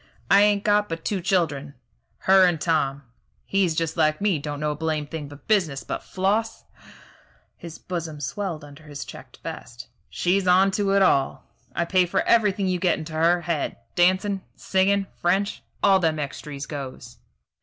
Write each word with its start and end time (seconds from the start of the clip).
"I 0.31 0.41
ain't 0.41 0.63
got 0.63 0.89
but 0.89 1.05
two 1.05 1.21
children, 1.21 1.75
her 2.21 2.43
and 2.47 2.59
Tom. 2.59 3.03
He's 3.45 3.75
just 3.75 3.95
like 3.97 4.19
me 4.19 4.39
don't 4.39 4.59
know 4.59 4.71
a 4.71 4.75
blame 4.75 5.05
thing 5.05 5.27
but 5.27 5.47
business; 5.47 5.83
but 5.83 6.01
Floss" 6.01 6.63
his 7.55 7.77
bosom 7.77 8.19
swelled 8.19 8.63
under 8.65 8.85
his 8.85 9.05
checked 9.05 9.37
vest 9.43 9.89
"she's 10.09 10.47
on 10.47 10.71
to 10.71 10.93
it 10.95 11.03
all. 11.03 11.45
I 11.75 11.85
pay 11.85 12.07
for 12.07 12.21
everything 12.23 12.65
you 12.67 12.79
get 12.79 12.97
into 12.97 13.13
her 13.13 13.41
head. 13.41 13.77
Dancin', 13.93 14.41
singin', 14.55 15.05
French 15.21 15.61
all 15.83 15.99
them 15.99 16.17
extries 16.17 16.65
goes." 16.65 17.17